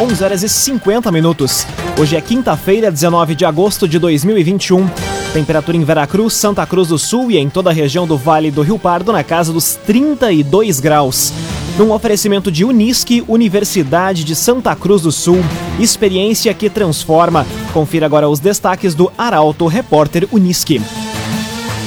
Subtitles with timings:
[0.00, 1.66] 11 horas e 50 minutos.
[1.98, 4.88] Hoje é quinta-feira, 19 de agosto de 2021.
[5.32, 8.62] Temperatura em Veracruz, Santa Cruz do Sul e em toda a região do Vale do
[8.62, 11.32] Rio Pardo na casa dos 32 graus.
[11.76, 15.44] Num oferecimento de Unisque, Universidade de Santa Cruz do Sul.
[15.80, 17.44] Experiência que transforma.
[17.72, 20.80] Confira agora os destaques do Arauto Repórter Unisque.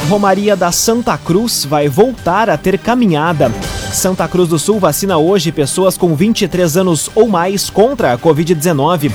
[0.10, 3.50] Romaria da Santa Cruz vai voltar a ter caminhada.
[3.94, 9.12] Santa Cruz do Sul vacina hoje pessoas com 23 anos ou mais contra a Covid-19.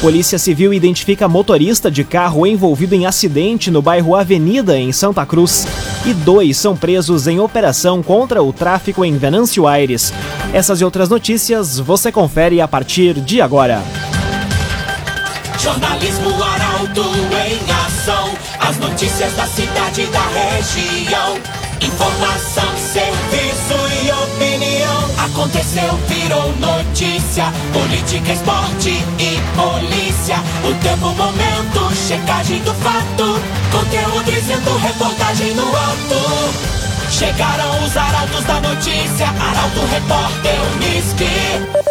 [0.00, 5.66] Polícia Civil identifica motorista de carro envolvido em acidente no bairro Avenida, em Santa Cruz.
[6.06, 10.12] E dois são presos em operação contra o tráfico em Venâncio Aires.
[10.54, 13.82] Essas e outras notícias você confere a partir de agora.
[15.58, 18.30] Jornalismo Arauto em ação.
[18.60, 21.36] As notícias da cidade e da região.
[21.82, 23.49] Informação, serviço
[24.40, 25.26] opinião.
[25.26, 27.44] Aconteceu, virou notícia.
[27.72, 30.36] Política, esporte e polícia.
[30.64, 33.38] O tempo, momento, checagem do fato.
[33.70, 37.10] Conteúdo dizendo, reportagem no ato.
[37.10, 39.26] Chegaram os arautos da notícia.
[39.28, 41.90] Arauto, repórter, Unisque.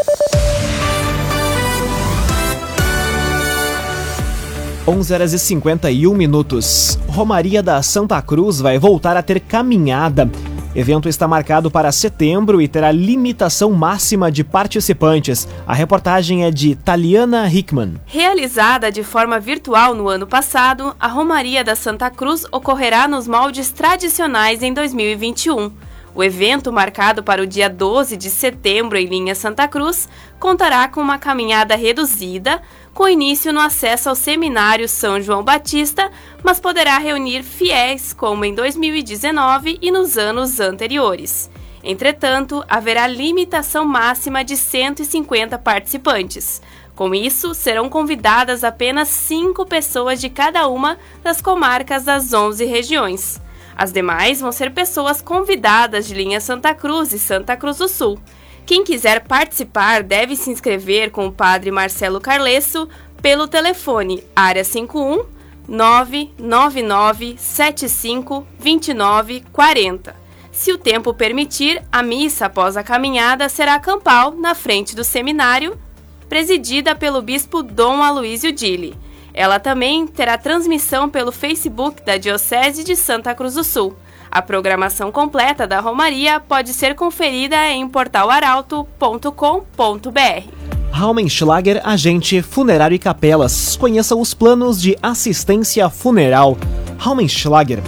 [4.87, 6.97] 11 horas e 51 minutos.
[7.07, 10.27] Romaria da Santa Cruz vai voltar a ter caminhada.
[10.75, 15.47] Evento está marcado para setembro e terá limitação máxima de participantes.
[15.65, 17.95] A reportagem é de Taliana Hickman.
[18.05, 23.71] Realizada de forma virtual no ano passado, a Romaria da Santa Cruz ocorrerá nos moldes
[23.71, 25.71] tradicionais em 2021.
[26.19, 30.99] O evento, marcado para o dia 12 de setembro em linha Santa Cruz, contará com
[30.99, 32.61] uma caminhada reduzida,
[32.93, 36.11] com início no acesso ao Seminário São João Batista,
[36.43, 41.49] mas poderá reunir fiéis como em 2019 e nos anos anteriores.
[41.81, 46.61] Entretanto, haverá limitação máxima de 150 participantes.
[46.97, 53.39] Com isso, serão convidadas apenas cinco pessoas de cada uma das comarcas das 11 regiões.
[53.79, 58.19] As demais vão ser pessoas convidadas de linha Santa Cruz e Santa Cruz do Sul.
[58.65, 62.89] Quem quiser participar deve se inscrever com o padre Marcelo Carlesso
[63.21, 65.23] pelo telefone área 51
[65.65, 70.13] 999 75 29 40.
[70.51, 75.79] Se o tempo permitir, a missa após a caminhada será campal na frente do seminário,
[76.27, 78.93] presidida pelo bispo Dom Aloísio Dille.
[79.33, 83.95] Ela também terá transmissão pelo Facebook da Diocese de Santa Cruz do Sul.
[84.31, 90.69] A programação completa da Romaria pode ser conferida em portalaralto.com.br.
[90.91, 93.75] Raumenschlager, agente funerário e capelas.
[93.77, 96.57] Conheça os planos de assistência funeral.
[96.97, 97.79] Raumenschlager.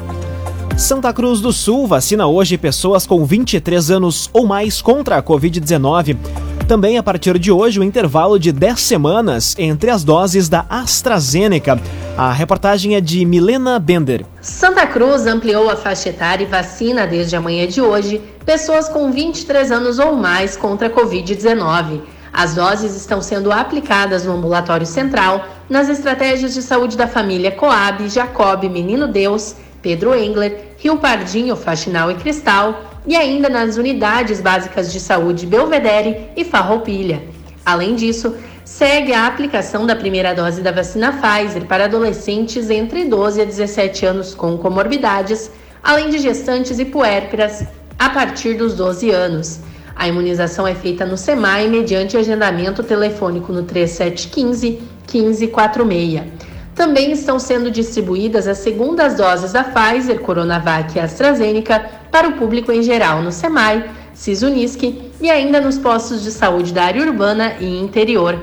[0.78, 6.18] Santa Cruz do Sul vacina hoje pessoas com 23 anos ou mais contra a Covid-19.
[6.72, 11.78] Também a partir de hoje o intervalo de 10 semanas entre as doses da AstraZeneca.
[12.18, 14.26] A reportagem é de Milena Bender.
[14.40, 19.70] Santa Cruz ampliou a faixa etária e vacina desde amanhã de hoje pessoas com 23
[19.70, 22.04] anos ou mais contra a Covid-19.
[22.32, 28.08] As doses estão sendo aplicadas no ambulatório central, nas estratégias de saúde da família Coab,
[28.08, 34.92] Jacob, Menino Deus, Pedro Engler, Rio Pardinho, Faxinal e Cristal, e ainda nas unidades básicas
[34.92, 37.24] de saúde Belvedere e Farroupilha.
[37.66, 43.42] Além disso, segue a aplicação da primeira dose da vacina Pfizer para adolescentes entre 12
[43.42, 45.52] a 17 anos com comorbidades,
[45.84, 47.66] além de gestantes e puérperas
[47.98, 49.60] a partir dos 12 anos.
[49.96, 54.82] A imunização é feita no SEMAI mediante agendamento telefônico no 3715
[55.12, 56.51] 1546.
[56.82, 62.72] Também estão sendo distribuídas as segundas doses da Pfizer, Coronavac e AstraZeneca para o público
[62.72, 67.80] em geral no SEMAI, CISUNISC e ainda nos postos de saúde da área urbana e
[67.80, 68.36] interior.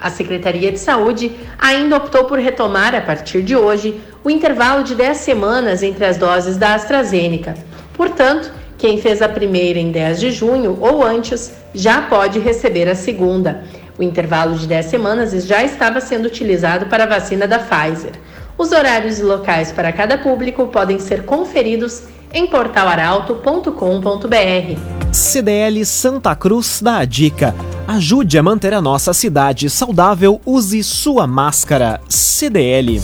[0.00, 4.96] A Secretaria de Saúde ainda optou por retomar, a partir de hoje, o intervalo de
[4.96, 7.54] 10 semanas entre as doses da AstraZeneca.
[7.92, 12.96] Portanto, quem fez a primeira em 10 de junho ou antes já pode receber a
[12.96, 13.62] segunda.
[13.98, 18.12] O intervalo de 10 semanas já estava sendo utilizado para a vacina da Pfizer.
[18.58, 22.02] Os horários e locais para cada público podem ser conferidos
[22.32, 25.12] em portalaralto.com.br.
[25.12, 27.54] CDL Santa Cruz dá a dica.
[27.86, 32.00] Ajude a manter a nossa cidade saudável, use sua máscara.
[32.08, 33.00] CDL.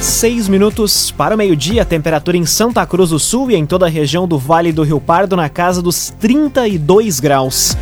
[0.00, 3.88] Seis minutos para o meio-dia, temperatura em Santa Cruz do Sul e em toda a
[3.88, 7.76] região do Vale do Rio Pardo na casa dos 32 graus.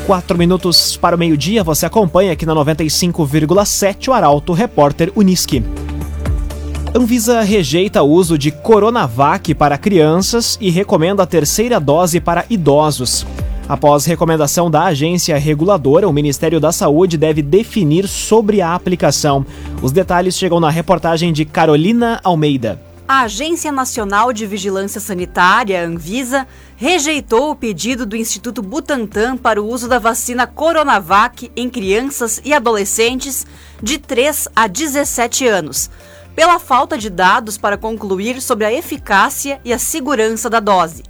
[0.08, 5.62] Quatro minutos para o meio-dia, você acompanha aqui na 95,7 o Arauto Repórter Uniski.
[6.98, 13.24] Anvisa rejeita o uso de Coronavac para crianças e recomenda a terceira dose para idosos.
[13.70, 19.46] Após recomendação da agência reguladora, o Ministério da Saúde deve definir sobre a aplicação.
[19.80, 22.82] Os detalhes chegam na reportagem de Carolina Almeida.
[23.08, 29.68] A Agência Nacional de Vigilância Sanitária, Anvisa, rejeitou o pedido do Instituto Butantan para o
[29.72, 33.46] uso da vacina Coronavac em crianças e adolescentes
[33.84, 35.92] de 3 a 17 anos
[36.38, 41.02] pela falta de dados para concluir sobre a eficácia e a segurança da dose.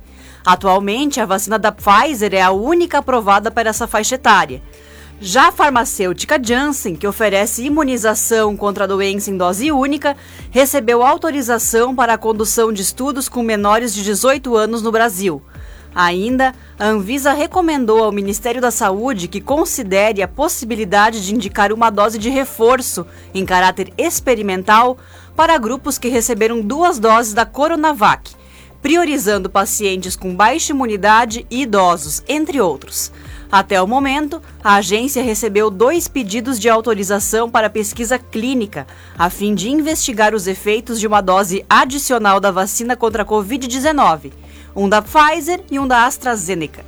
[0.46, 4.64] Atualmente, a vacina da Pfizer é a única aprovada para essa faixa etária.
[5.20, 10.16] Já a farmacêutica Janssen, que oferece imunização contra a doença em dose única,
[10.50, 15.42] recebeu autorização para a condução de estudos com menores de 18 anos no Brasil.
[15.98, 21.90] Ainda, a Anvisa recomendou ao Ministério da Saúde que considere a possibilidade de indicar uma
[21.90, 23.04] dose de reforço
[23.34, 25.00] em caráter experimental
[25.36, 28.36] para grupos que receberam duas doses da Coronavac,
[28.80, 33.12] priorizando pacientes com baixa imunidade e idosos, entre outros.
[33.52, 38.86] Até o momento, a agência recebeu dois pedidos de autorização para pesquisa clínica,
[39.18, 44.32] a fim de investigar os efeitos de uma dose adicional da vacina contra a Covid-19
[44.78, 46.86] um da Pfizer e um da AstraZeneca.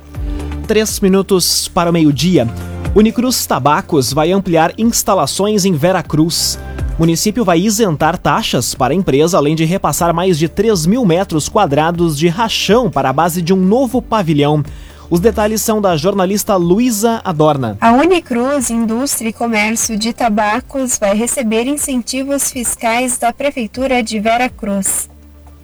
[0.68, 2.46] Três minutos para o meio-dia.
[2.94, 6.56] Unicruz Tabacos vai ampliar instalações em Veracruz.
[6.96, 11.04] O município vai isentar taxas para a empresa, além de repassar mais de 3 mil
[11.04, 14.62] metros quadrados de rachão para a base de um novo pavilhão.
[15.08, 17.76] Os detalhes são da jornalista Luísa Adorna.
[17.80, 25.08] A Unicruz Indústria e Comércio de Tabacos vai receber incentivos fiscais da Prefeitura de Veracruz.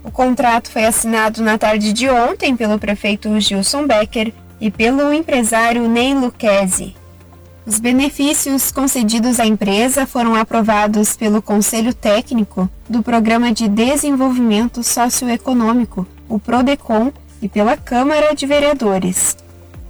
[0.07, 5.89] O contrato foi assinado na tarde de ontem pelo prefeito Gilson Becker e pelo empresário
[5.89, 6.95] Ney Lucchesi.
[7.67, 16.07] Os benefícios concedidos à empresa foram aprovados pelo Conselho Técnico do Programa de Desenvolvimento Socioeconômico,
[16.29, 17.13] o PRODECON,
[17.43, 19.37] e pela Câmara de Vereadores.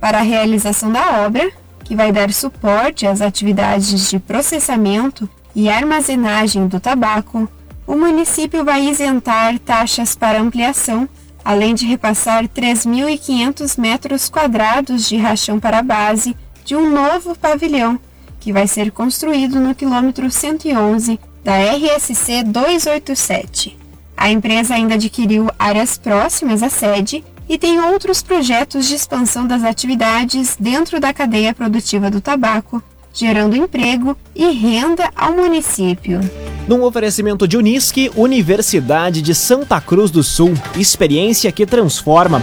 [0.01, 1.47] Para a realização da obra,
[1.85, 7.47] que vai dar suporte às atividades de processamento e armazenagem do tabaco,
[7.87, 11.09] o município vai isentar taxas para ampliação,
[11.45, 17.99] além de repassar 3.500 metros quadrados de rachão para a base de um novo pavilhão,
[18.41, 23.79] que vai ser construído no quilômetro 111 da RSC 287.
[24.17, 29.63] A empresa ainda adquiriu áreas próximas à sede e tem outros projetos de expansão das
[29.63, 32.83] atividades dentro da cadeia produtiva do tabaco,
[33.17, 36.21] gerando emprego e renda ao município.
[36.69, 42.43] Num oferecimento de Unisque, Universidade de Santa Cruz do Sul, experiência que transforma.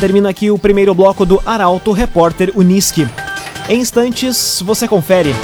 [0.00, 3.06] Termina aqui o primeiro bloco do Arauto Repórter Unisque.
[3.68, 5.34] Em instantes, você confere.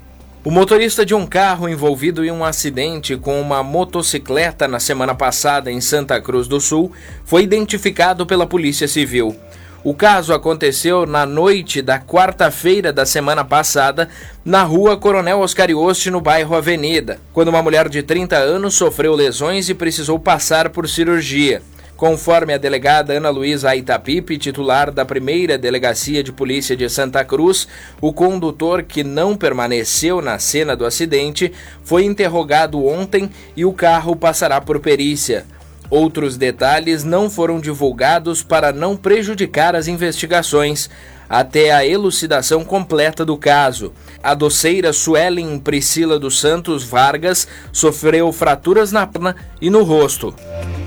[0.45, 5.71] O motorista de um carro envolvido em um acidente com uma motocicleta na semana passada
[5.71, 6.91] em Santa Cruz do Sul
[7.25, 9.37] foi identificado pela Polícia Civil.
[9.85, 14.09] O caso aconteceu na noite da quarta-feira da semana passada,
[14.45, 19.15] na rua Coronel Oscar Ioste, no bairro Avenida, quando uma mulher de 30 anos sofreu
[19.15, 21.63] lesões e precisou passar por cirurgia.
[21.97, 27.69] Conforme a delegada Ana Luísa Aitapipe, titular da primeira delegacia de polícia de Santa Cruz,
[28.01, 31.53] o condutor que não permaneceu na cena do acidente
[31.85, 35.45] foi interrogado ontem e o carro passará por perícia.
[35.91, 40.91] Outros detalhes não foram divulgados para não prejudicar as investigações
[41.29, 43.93] até a elucidação completa do caso.
[44.23, 50.35] A doceira Suelen Priscila dos Santos Vargas sofreu fraturas na perna e no rosto.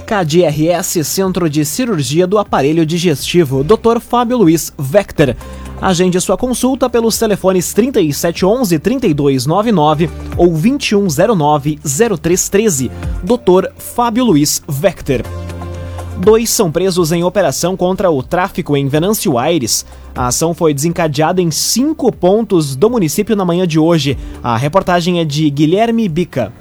[0.06, 4.00] KDRS Centro de Cirurgia do Aparelho Digestivo, Dr.
[4.00, 5.36] Fábio Luiz Vector.
[5.82, 12.92] Agende sua consulta pelos telefones 3711 3299 ou 2109 0313.
[13.24, 13.72] Dr.
[13.78, 15.24] Fábio Luiz Vector.
[16.20, 19.84] Dois são presos em operação contra o tráfico em Venâncio Aires.
[20.14, 24.16] A ação foi desencadeada em cinco pontos do município na manhã de hoje.
[24.44, 26.54] A reportagem é de Guilherme Bica.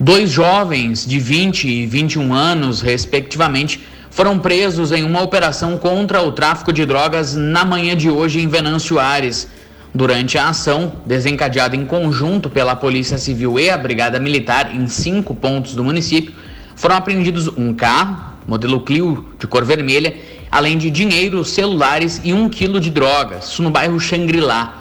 [0.00, 3.80] Dois jovens de 20 e 21 anos, respectivamente,
[4.10, 8.48] foram presos em uma operação contra o tráfico de drogas na manhã de hoje em
[8.48, 9.48] Venâncio Aires.
[9.94, 15.34] Durante a ação, desencadeada em conjunto pela Polícia Civil e a Brigada Militar em cinco
[15.34, 16.34] pontos do município,
[16.76, 20.14] foram apreendidos um carro, modelo Clio de cor vermelha,
[20.50, 24.78] além de dinheiro, celulares e um quilo de drogas, isso no bairro Xangri-Lá.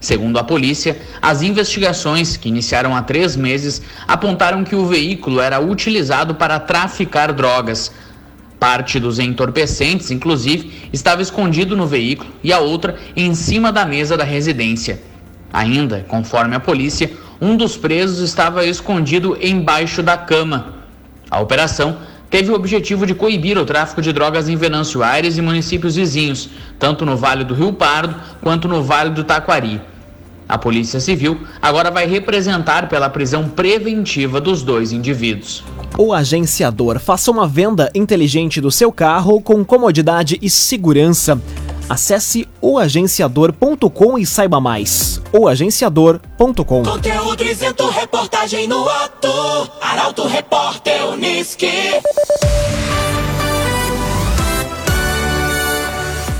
[0.00, 5.60] Segundo a polícia, as investigações, que iniciaram há três meses, apontaram que o veículo era
[5.60, 7.92] utilizado para traficar drogas.
[8.62, 14.16] Parte dos entorpecentes, inclusive, estava escondido no veículo e a outra em cima da mesa
[14.16, 15.02] da residência.
[15.52, 20.74] Ainda, conforme a polícia, um dos presos estava escondido embaixo da cama.
[21.28, 21.96] A operação
[22.30, 26.48] teve o objetivo de coibir o tráfico de drogas em Venâncio Aires e municípios vizinhos,
[26.78, 29.80] tanto no Vale do Rio Pardo quanto no Vale do Taquari.
[30.52, 35.64] A Polícia Civil agora vai representar pela prisão preventiva dos dois indivíduos.
[35.96, 41.40] O agenciador faça uma venda inteligente do seu carro com comodidade e segurança.
[41.88, 45.22] Acesse oagenciador.com e saiba mais.
[45.32, 49.32] oagenciador.com Conteúdo isento, reportagem no ato.
[49.80, 51.66] Arauto Repórter Uniski.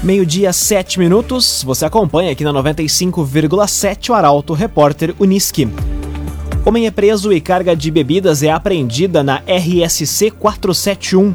[0.02, 1.62] Meio-dia, 7 minutos.
[1.62, 5.68] Você acompanha aqui na 95,7 o Arauto Repórter Uniski.
[6.66, 11.30] Homem é preso e carga de bebidas é apreendida na RSC 471.
[11.30, 11.34] O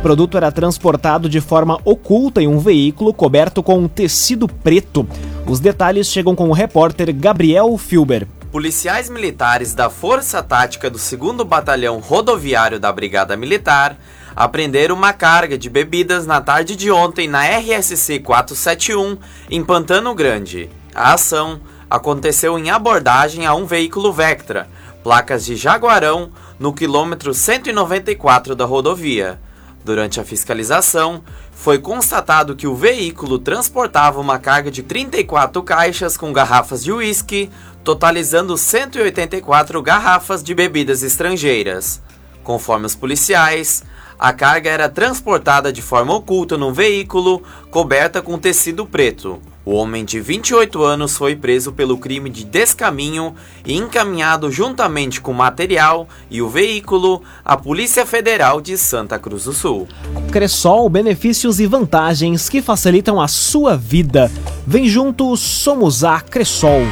[0.00, 5.06] produto era transportado de forma oculta em um veículo coberto com tecido preto.
[5.46, 8.26] Os detalhes chegam com o repórter Gabriel Filber.
[8.50, 13.98] Policiais militares da Força Tática do 2 Batalhão Rodoviário da Brigada Militar
[14.36, 19.16] apreenderam uma carga de bebidas na tarde de ontem na RSC 471
[19.50, 20.68] em Pantano Grande.
[20.94, 24.68] A ação aconteceu em abordagem a um veículo Vectra,
[25.02, 29.40] placas de Jaguarão, no quilômetro 194 da rodovia.
[29.84, 36.32] Durante a fiscalização, foi constatado que o veículo transportava uma carga de 34 caixas com
[36.32, 37.48] garrafas de uísque,
[37.84, 42.02] totalizando 184 garrafas de bebidas estrangeiras.
[42.42, 43.84] Conforme os policiais,
[44.18, 49.40] a carga era transportada de forma oculta num veículo coberta com tecido preto.
[49.66, 55.32] O homem de 28 anos foi preso pelo crime de descaminho e encaminhado juntamente com
[55.32, 59.88] o material e o veículo à Polícia Federal de Santa Cruz do Sul.
[60.30, 64.30] Cressol, benefícios e vantagens que facilitam a sua vida.
[64.64, 66.82] Vem junto, somos a Cressol.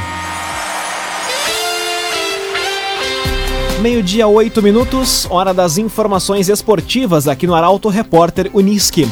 [3.85, 9.07] Meio-dia, 8 minutos, hora das informações esportivas aqui no Arauto Repórter Uniski.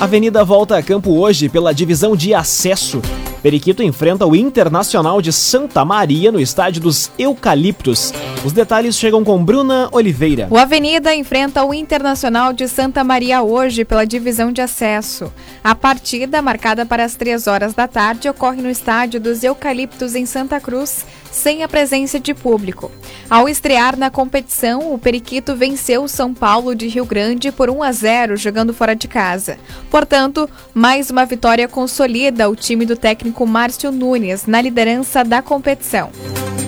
[0.00, 3.00] Avenida volta a campo hoje pela divisão de acesso.
[3.44, 8.12] Periquito enfrenta o Internacional de Santa Maria no estádio dos Eucaliptos.
[8.46, 10.46] Os detalhes chegam com Bruna Oliveira.
[10.48, 15.32] O Avenida enfrenta o Internacional de Santa Maria hoje pela divisão de acesso.
[15.64, 20.24] A partida, marcada para as 3 horas da tarde, ocorre no estádio dos Eucaliptos em
[20.24, 22.88] Santa Cruz, sem a presença de público.
[23.28, 27.82] Ao estrear na competição, o Periquito venceu o São Paulo de Rio Grande por 1
[27.82, 29.58] a 0 jogando fora de casa.
[29.90, 36.12] Portanto, mais uma vitória consolida o time do técnico Márcio Nunes na liderança da competição.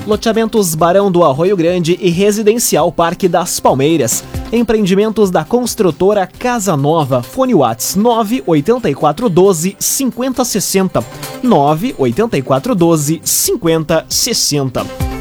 [0.09, 4.25] Loteamentos Barão do Arroio Grande e Residencial Parque das Palmeiras.
[4.50, 7.23] Empreendimentos da construtora Casa Nova.
[7.23, 11.05] Fone Whats 98412 5060.
[11.43, 15.18] 98412 5060.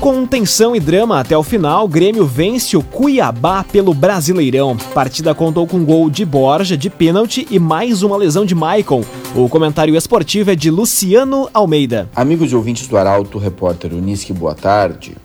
[0.00, 4.76] Com tensão e drama até o final, Grêmio vence o Cuiabá pelo Brasileirão.
[4.94, 9.02] Partida contou com gol de Borja de pênalti e mais uma lesão de Maicon.
[9.34, 12.08] O comentário esportivo é de Luciano Almeida.
[12.14, 15.16] Amigos e ouvintes do Arauto, repórter Unisque, boa tarde.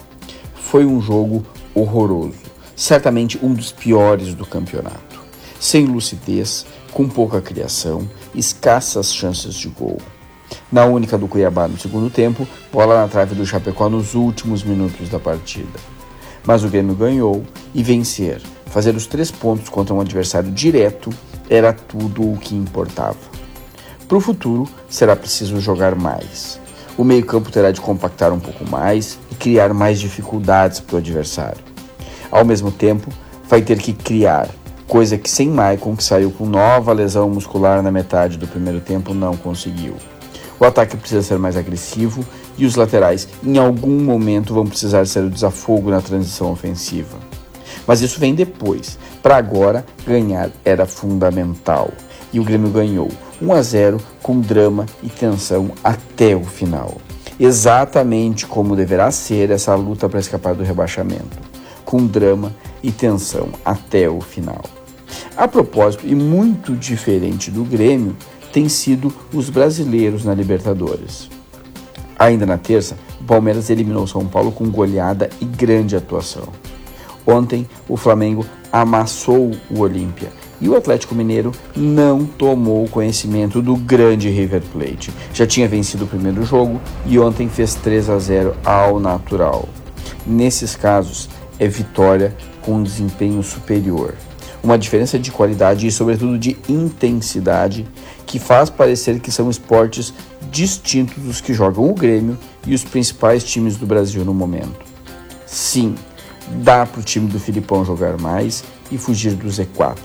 [0.56, 2.34] Foi um jogo horroroso,
[2.75, 5.22] certamente um dos piores do campeonato.
[5.60, 10.00] Sem lucidez, com pouca criação, escassas chances de gol.
[10.72, 15.10] Na única do Cuiabá no segundo tempo, bola na trave do Chapecó nos últimos minutos
[15.10, 15.79] da partida.
[16.45, 17.43] Mas o Grêmio ganhou
[17.74, 21.10] e vencer, fazer os três pontos contra um adversário direto,
[21.50, 23.17] era tudo o que importava.
[24.07, 26.60] Para o futuro, será preciso jogar mais.
[26.98, 31.63] O meio-campo terá de compactar um pouco mais e criar mais dificuldades para o adversário.
[32.29, 33.10] Ao mesmo tempo,
[33.48, 34.50] vai ter que criar,
[34.88, 39.13] coisa que sem Maicon, que saiu com nova lesão muscular na metade do primeiro tempo,
[39.13, 39.95] não conseguiu.
[40.63, 42.25] O ataque precisa ser mais agressivo
[42.58, 47.17] e os laterais, em algum momento, vão precisar ser o desafogo na transição ofensiva.
[47.86, 48.98] Mas isso vem depois.
[49.22, 51.91] Para agora, ganhar era fundamental.
[52.32, 53.10] E o Grêmio ganhou
[53.41, 56.96] 1 a 0 com drama e tensão até o final.
[57.38, 61.38] Exatamente como deverá ser essa luta para escapar do rebaixamento,
[61.84, 64.63] com drama e tensão até o final.
[65.36, 68.15] A propósito, e muito diferente do Grêmio,
[68.53, 71.29] têm sido os brasileiros na Libertadores.
[72.17, 76.48] Ainda na terça, o Palmeiras eliminou São Paulo com goleada e grande atuação.
[77.25, 80.31] Ontem, o Flamengo amassou o Olímpia
[80.62, 85.12] e o Atlético Mineiro não tomou conhecimento do grande River Plate.
[85.33, 89.67] Já tinha vencido o primeiro jogo e ontem fez 3 a 0 ao natural.
[90.25, 91.27] Nesses casos,
[91.60, 94.15] é vitória com um desempenho superior.
[94.63, 97.86] Uma diferença de qualidade e, sobretudo, de intensidade
[98.34, 100.12] que faz parecer que são esportes
[100.50, 104.80] distintos dos que jogam o Grêmio e os principais times do Brasil no momento.
[105.46, 105.93] Sim,
[106.63, 109.98] dá para o time do Filipão jogar mais e fugir do Z4.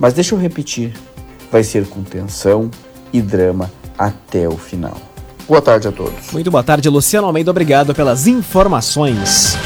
[0.00, 0.94] Mas deixa eu repetir,
[1.48, 2.68] vai ser com tensão
[3.12, 4.96] e drama até o final.
[5.46, 6.32] Boa tarde a todos.
[6.32, 7.52] Muito boa tarde, Luciano Almeida.
[7.52, 9.56] Obrigado pelas informações.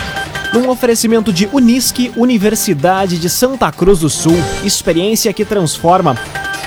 [0.53, 6.19] Num oferecimento de Unisque, Universidade de Santa Cruz do Sul, experiência que transforma.